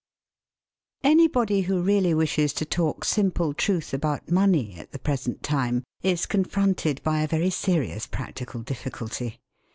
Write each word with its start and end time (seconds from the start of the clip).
Anybody 1.03 1.61
who 1.61 1.79
really 1.83 2.15
wishes 2.15 2.53
to 2.53 2.65
talk 2.65 3.05
simple 3.05 3.53
truth 3.53 3.93
about 3.93 4.31
money 4.31 4.73
at 4.79 4.91
the 4.93 4.97
present 4.97 5.43
time 5.43 5.83
is 6.01 6.25
confronted 6.25 7.03
by 7.03 7.21
a 7.21 7.27
very 7.27 7.51
serious 7.51 8.07
practical 8.07 8.61
difficulty. 8.63 9.39